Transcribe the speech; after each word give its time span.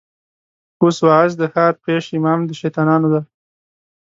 اوس 0.81 0.97
واعظ 1.07 1.31
د 1.37 1.43
ښار 1.53 1.73
پېش 1.83 2.05
امام 2.17 2.39
د 2.45 2.51
شيطانانو 2.59 3.07
دی 3.13 3.21